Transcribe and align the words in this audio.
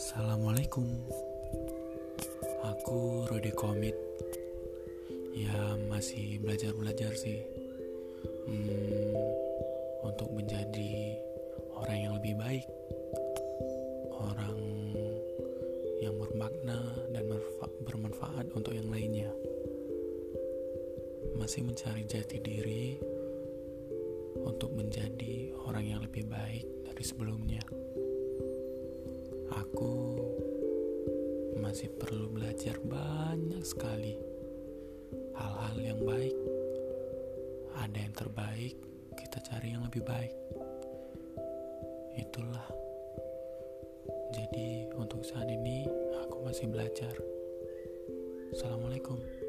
Assalamualaikum. 0.00 0.88
Aku 2.64 3.28
Rodi 3.28 3.52
Komit. 3.52 3.92
Ya 5.36 5.76
masih 5.92 6.40
belajar-belajar 6.40 7.12
sih. 7.12 7.44
Hmm, 8.48 9.12
Untuk 10.00 10.32
menjadi 10.32 11.20
orang 11.76 11.98
yang 12.00 12.12
lebih 12.16 12.32
baik. 12.40 12.64
Orang 14.16 14.56
yang 16.00 16.16
bermakna 16.16 16.80
dan 17.12 17.28
bermanfaat 17.84 18.48
untuk 18.56 18.72
yang 18.72 18.88
lainnya. 18.88 19.28
Masih 21.36 21.60
mencari 21.60 22.08
jati 22.08 22.40
diri 22.40 22.96
Untuk 24.48 24.72
menjadi 24.72 25.52
orang 25.68 25.84
yang 25.84 26.00
lebih 26.00 26.24
baik 26.24 26.64
dari 26.88 27.04
sebelumnya 27.04 27.60
masih 31.70 31.86
perlu 32.02 32.26
belajar 32.34 32.82
banyak 32.82 33.62
sekali 33.62 34.18
hal-hal 35.38 35.78
yang 35.78 36.02
baik. 36.02 36.34
Ada 37.78 38.10
yang 38.10 38.10
terbaik, 38.10 38.74
kita 39.14 39.38
cari 39.38 39.78
yang 39.78 39.86
lebih 39.86 40.02
baik. 40.02 40.34
Itulah. 42.18 42.66
Jadi, 44.34 44.90
untuk 44.98 45.22
saat 45.22 45.46
ini 45.46 45.86
aku 46.26 46.42
masih 46.42 46.66
belajar. 46.74 47.14
Assalamualaikum. 48.50 49.39